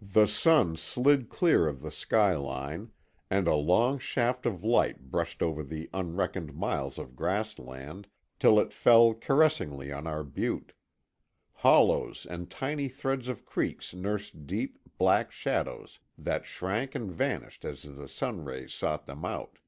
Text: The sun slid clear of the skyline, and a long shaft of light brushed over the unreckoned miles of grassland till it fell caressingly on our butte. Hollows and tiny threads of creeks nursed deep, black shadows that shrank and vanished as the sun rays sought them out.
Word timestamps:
The 0.00 0.26
sun 0.26 0.76
slid 0.76 1.28
clear 1.28 1.68
of 1.68 1.82
the 1.82 1.92
skyline, 1.92 2.90
and 3.30 3.46
a 3.46 3.54
long 3.54 4.00
shaft 4.00 4.44
of 4.44 4.64
light 4.64 5.08
brushed 5.08 5.40
over 5.40 5.62
the 5.62 5.88
unreckoned 5.92 6.52
miles 6.56 6.98
of 6.98 7.14
grassland 7.14 8.08
till 8.40 8.58
it 8.58 8.72
fell 8.72 9.14
caressingly 9.14 9.92
on 9.92 10.04
our 10.08 10.24
butte. 10.24 10.72
Hollows 11.52 12.26
and 12.26 12.50
tiny 12.50 12.88
threads 12.88 13.28
of 13.28 13.44
creeks 13.46 13.94
nursed 13.94 14.48
deep, 14.48 14.80
black 14.98 15.30
shadows 15.30 16.00
that 16.18 16.44
shrank 16.44 16.96
and 16.96 17.12
vanished 17.12 17.64
as 17.64 17.82
the 17.82 18.08
sun 18.08 18.42
rays 18.44 18.74
sought 18.74 19.06
them 19.06 19.24
out. 19.24 19.60